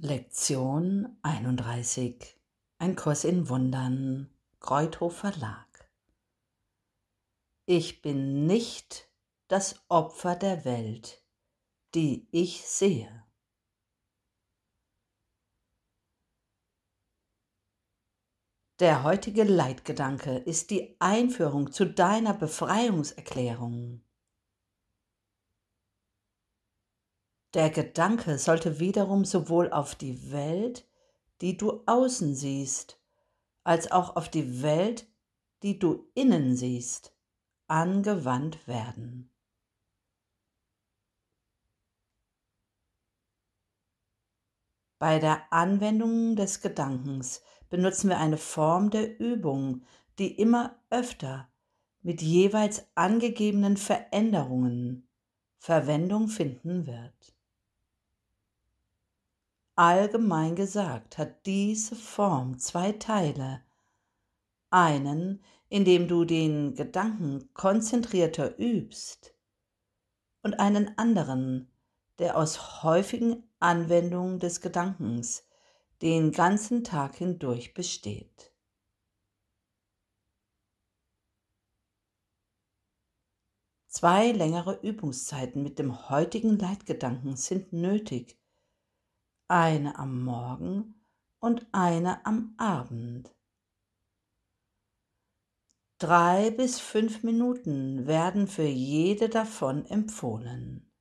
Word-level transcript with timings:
Lektion 0.00 1.18
31 1.22 2.40
Ein 2.78 2.94
Kurs 2.94 3.24
in 3.24 3.48
Wundern 3.48 4.30
Kreuthof 4.60 5.16
Verlag 5.16 5.90
Ich 7.66 8.00
bin 8.00 8.46
nicht 8.46 9.10
das 9.48 9.84
Opfer 9.88 10.36
der 10.36 10.64
Welt, 10.64 11.20
die 11.96 12.28
ich 12.30 12.64
sehe. 12.64 13.24
Der 18.78 19.02
heutige 19.02 19.42
Leitgedanke 19.42 20.36
ist 20.36 20.70
die 20.70 20.94
Einführung 21.00 21.72
zu 21.72 21.84
deiner 21.84 22.34
Befreiungserklärung. 22.34 24.07
Der 27.54 27.70
Gedanke 27.70 28.38
sollte 28.38 28.78
wiederum 28.78 29.24
sowohl 29.24 29.72
auf 29.72 29.94
die 29.94 30.30
Welt, 30.30 30.86
die 31.40 31.56
du 31.56 31.82
außen 31.86 32.34
siehst, 32.34 33.00
als 33.64 33.90
auch 33.90 34.16
auf 34.16 34.28
die 34.28 34.62
Welt, 34.62 35.10
die 35.62 35.78
du 35.78 36.10
innen 36.14 36.56
siehst, 36.56 37.14
angewandt 37.66 38.66
werden. 38.66 39.30
Bei 44.98 45.18
der 45.18 45.50
Anwendung 45.50 46.36
des 46.36 46.60
Gedankens 46.60 47.42
benutzen 47.70 48.10
wir 48.10 48.18
eine 48.18 48.36
Form 48.36 48.90
der 48.90 49.18
Übung, 49.20 49.84
die 50.18 50.38
immer 50.38 50.82
öfter 50.90 51.50
mit 52.02 52.20
jeweils 52.20 52.86
angegebenen 52.94 53.76
Veränderungen 53.76 55.08
Verwendung 55.58 56.28
finden 56.28 56.86
wird. 56.86 57.37
Allgemein 59.78 60.56
gesagt 60.56 61.18
hat 61.18 61.46
diese 61.46 61.94
Form 61.94 62.58
zwei 62.58 62.90
Teile. 62.90 63.62
Einen, 64.70 65.44
in 65.68 65.84
dem 65.84 66.08
du 66.08 66.24
den 66.24 66.74
Gedanken 66.74 67.54
konzentrierter 67.54 68.58
übst, 68.58 69.36
und 70.42 70.58
einen 70.58 70.98
anderen, 70.98 71.70
der 72.18 72.36
aus 72.36 72.82
häufigen 72.82 73.48
Anwendungen 73.60 74.40
des 74.40 74.60
Gedankens 74.60 75.46
den 76.02 76.32
ganzen 76.32 76.82
Tag 76.82 77.14
hindurch 77.14 77.72
besteht. 77.72 78.52
Zwei 83.86 84.32
längere 84.32 84.80
Übungszeiten 84.82 85.62
mit 85.62 85.78
dem 85.78 86.08
heutigen 86.08 86.58
Leitgedanken 86.58 87.36
sind 87.36 87.72
nötig, 87.72 88.38
eine 89.48 89.98
am 89.98 90.22
Morgen 90.22 90.94
und 91.40 91.66
eine 91.72 92.24
am 92.26 92.54
Abend. 92.58 93.34
Drei 95.98 96.50
bis 96.50 96.78
fünf 96.78 97.24
Minuten 97.24 98.06
werden 98.06 98.46
für 98.46 98.66
jede 98.66 99.28
davon 99.28 99.84
empfohlen. 99.86 100.92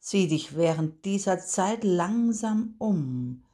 Sieh 0.00 0.26
dich 0.26 0.56
während 0.56 1.04
dieser 1.04 1.38
Zeit 1.38 1.84
langsam 1.84 2.74
um, 2.78 3.46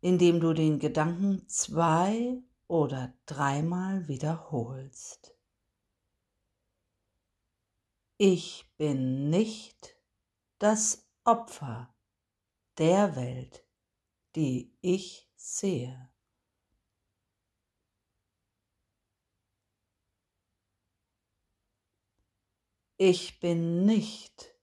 indem 0.00 0.40
du 0.40 0.52
den 0.52 0.78
Gedanken 0.78 1.48
zwei 1.48 2.42
oder 2.68 3.12
dreimal 3.26 4.08
wiederholst. 4.08 5.36
Ich 8.16 8.70
bin 8.76 9.28
nicht 9.28 9.96
das 10.58 11.03
Opfer 11.26 11.94
der 12.76 13.16
Welt, 13.16 13.66
die 14.36 14.76
ich 14.82 15.32
sehe. 15.36 16.12
Ich 22.98 23.40
bin 23.40 23.86
nicht 23.86 24.54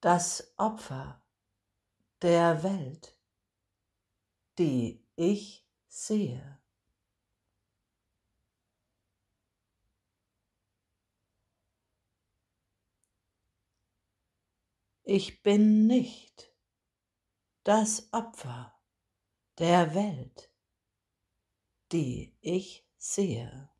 das 0.00 0.54
Opfer 0.56 1.20
der 2.22 2.62
Welt, 2.62 3.18
die 4.58 5.04
ich 5.16 5.68
sehe. 5.88 6.60
Ich 15.08 15.44
bin 15.44 15.86
nicht 15.86 16.52
das 17.62 18.12
Opfer 18.12 18.74
der 19.56 19.94
Welt, 19.94 20.52
die 21.92 22.36
ich 22.40 22.84
sehe. 22.96 23.70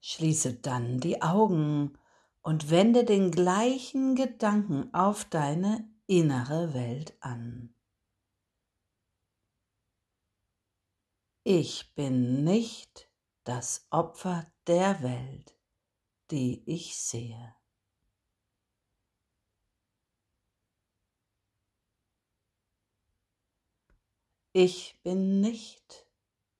Schließe 0.00 0.54
dann 0.60 1.00
die 1.00 1.20
Augen 1.20 1.98
und 2.40 2.70
wende 2.70 3.04
den 3.04 3.32
gleichen 3.32 4.14
Gedanken 4.14 4.94
auf 4.94 5.24
deine 5.24 5.92
innere 6.06 6.74
Welt 6.74 7.16
an. 7.18 7.74
Ich 11.42 11.92
bin 11.96 12.44
nicht 12.44 13.07
das 13.48 13.86
Opfer 13.88 14.52
der 14.66 15.02
Welt, 15.02 15.56
die 16.30 16.62
ich 16.66 16.98
sehe. 16.98 17.56
Ich 24.52 25.00
bin 25.02 25.40
nicht 25.40 26.06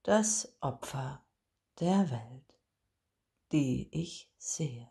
das 0.02 0.56
Opfer 0.62 1.22
der 1.78 2.10
Welt, 2.10 2.54
die 3.52 3.90
ich 3.92 4.32
sehe. 4.38 4.90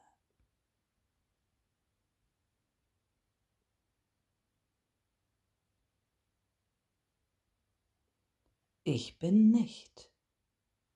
Ich 8.84 9.18
bin 9.18 9.50
nicht 9.50 10.12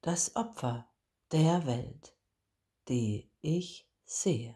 das 0.02 0.36
Opfer 0.36 0.91
der 1.32 1.66
Welt, 1.66 2.16
die 2.90 3.32
ich 3.42 3.90
sehe. 4.04 4.56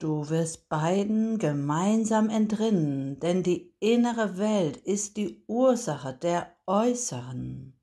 Du 0.00 0.28
wirst 0.28 0.68
beiden 0.68 1.38
gemeinsam 1.38 2.28
entrinnen, 2.28 3.20
denn 3.20 3.42
die 3.42 3.74
innere 3.78 4.36
Welt 4.36 4.76
ist 4.76 5.16
die 5.16 5.44
Ursache 5.46 6.12
der 6.12 6.54
äußeren. 6.66 7.80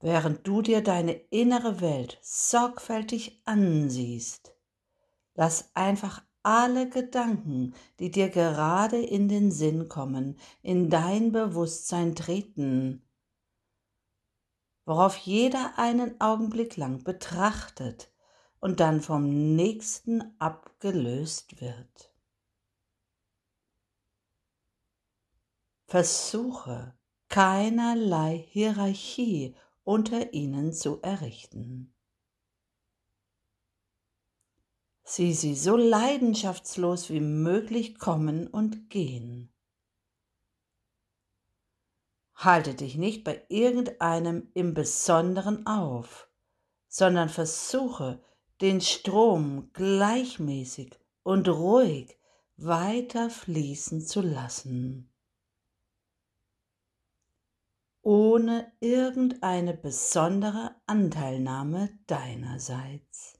Während 0.00 0.46
du 0.46 0.62
dir 0.62 0.82
deine 0.82 1.12
innere 1.12 1.80
Welt 1.80 2.18
sorgfältig 2.22 3.42
ansiehst. 3.44 4.54
Lass 5.34 5.70
einfach 5.74 6.22
alle 6.42 6.88
Gedanken, 6.88 7.74
die 7.98 8.10
dir 8.10 8.28
gerade 8.28 9.00
in 9.00 9.28
den 9.28 9.50
Sinn 9.50 9.88
kommen, 9.88 10.38
in 10.62 10.88
dein 10.88 11.32
Bewusstsein 11.32 12.14
treten, 12.14 13.02
worauf 14.84 15.16
jeder 15.16 15.78
einen 15.78 16.20
Augenblick 16.20 16.76
lang 16.76 17.04
betrachtet 17.04 18.10
und 18.60 18.80
dann 18.80 19.00
vom 19.00 19.54
nächsten 19.54 20.34
abgelöst 20.38 21.60
wird. 21.60 22.12
Versuche 25.86 26.94
keinerlei 27.28 28.46
Hierarchie 28.50 29.54
unter 29.88 30.34
ihnen 30.34 30.74
zu 30.74 31.00
errichten. 31.00 31.94
Sieh 35.02 35.32
sie 35.32 35.54
so 35.54 35.78
leidenschaftslos 35.78 37.08
wie 37.08 37.20
möglich 37.20 37.98
kommen 37.98 38.48
und 38.48 38.90
gehen. 38.90 39.50
Halte 42.34 42.74
dich 42.74 42.96
nicht 42.96 43.24
bei 43.24 43.42
irgendeinem 43.48 44.50
im 44.52 44.74
Besonderen 44.74 45.66
auf, 45.66 46.28
sondern 46.88 47.30
versuche, 47.30 48.22
den 48.60 48.82
Strom 48.82 49.70
gleichmäßig 49.72 51.00
und 51.22 51.48
ruhig 51.48 52.14
weiter 52.58 53.30
fließen 53.30 54.02
zu 54.02 54.20
lassen 54.20 55.10
ohne 58.08 58.72
irgendeine 58.80 59.74
besondere 59.74 60.74
Anteilnahme 60.86 61.90
deinerseits. 62.06 63.38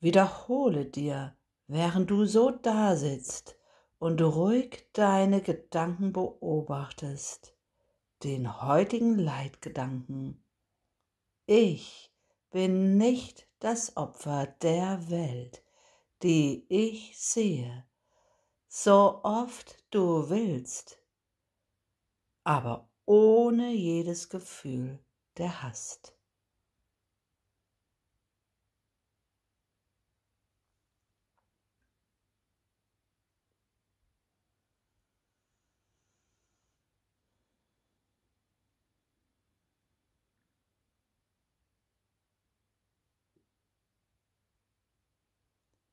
Wiederhole 0.00 0.86
dir, 0.86 1.36
während 1.66 2.10
du 2.10 2.24
so 2.24 2.50
dasitzt 2.50 3.58
und 3.98 4.22
ruhig 4.22 4.88
deine 4.94 5.42
Gedanken 5.42 6.14
beobachtest, 6.14 7.54
den 8.24 8.62
heutigen 8.62 9.18
Leitgedanken. 9.18 10.42
Ich 11.44 12.10
bin 12.48 12.96
nicht 12.96 13.46
das 13.58 13.98
Opfer 13.98 14.46
der 14.62 15.10
Welt, 15.10 15.62
die 16.22 16.64
ich 16.70 17.18
sehe 17.18 17.85
so 18.68 19.20
oft 19.24 19.84
du 19.90 20.28
willst, 20.30 21.02
aber 22.44 22.88
ohne 23.04 23.72
jedes 23.72 24.28
Gefühl 24.28 24.98
der 25.36 25.62
Hast. 25.62 26.15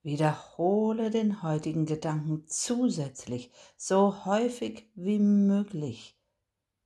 Wiederhole 0.04 1.10
den 1.12 1.42
heutigen 1.44 1.86
Gedanken 1.86 2.46
zusätzlich 2.48 3.52
so 3.78 4.26
häufig 4.26 4.92
wie 4.96 5.20
möglich 5.20 6.20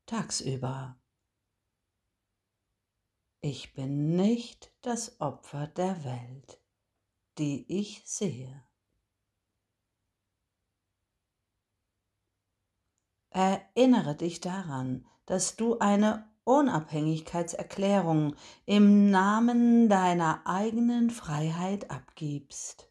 tagsüber. 0.06 1.00
Ich 3.42 3.74
bin 3.74 4.16
nicht 4.16 4.72
das 4.82 5.20
Opfer 5.20 5.66
der 5.66 6.04
Welt, 6.04 6.62
die 7.40 7.66
ich 7.68 8.04
sehe. 8.06 8.64
Erinnere 13.32 14.16
dich 14.16 14.42
daran, 14.42 15.08
dass 15.26 15.56
du 15.56 15.80
eine 15.80 16.30
Unabhängigkeitserklärung 16.44 18.36
im 18.66 19.10
Namen 19.10 19.90
deiner 19.90 20.42
eigenen 20.46 21.10
Freiheit 21.10 21.90
abgibst. 21.90 22.87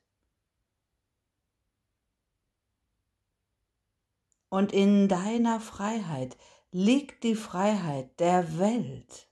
Und 4.57 4.73
in 4.73 5.07
deiner 5.07 5.61
Freiheit 5.61 6.39
liegt 6.71 7.25
die 7.25 7.35
Freiheit 7.35 8.19
der 8.19 8.59
Welt. 8.59 9.29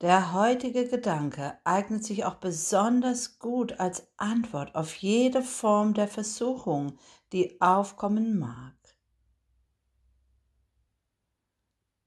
Der 0.00 0.32
heutige 0.32 0.86
Gedanke 0.86 1.58
eignet 1.64 2.04
sich 2.04 2.24
auch 2.24 2.36
besonders 2.36 3.40
gut 3.40 3.80
als 3.80 4.06
Antwort 4.16 4.76
auf 4.76 4.94
jede 4.94 5.42
Form 5.42 5.94
der 5.94 6.06
Versuchung, 6.06 6.96
die 7.32 7.60
aufkommen 7.60 8.38
mag. 8.38 8.76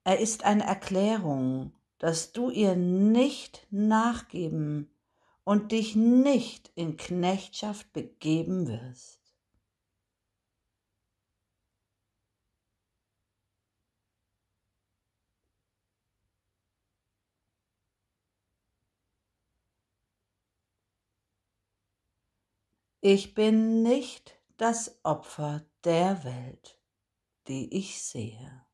Er 0.06 0.18
ist 0.20 0.46
eine 0.46 0.64
Erklärung, 0.64 1.74
dass 1.98 2.32
du 2.32 2.50
ihr 2.50 2.78
nicht 2.78 3.68
nachgeben 3.70 4.95
und 5.46 5.72
dich 5.72 5.96
nicht 5.96 6.72
in 6.76 6.98
Knechtschaft 6.98 7.94
begeben 7.94 8.68
wirst. 8.68 9.22
Ich 23.02 23.36
bin 23.36 23.84
nicht 23.84 24.36
das 24.58 25.00
Opfer 25.04 25.64
der 25.84 26.24
Welt, 26.24 26.80
die 27.48 27.72
ich 27.78 28.02
sehe. 28.02 28.65